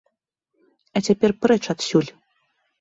А 0.95 1.03
цяпер 1.07 1.37
прэч 1.45 1.61
адсюль! 1.77 2.11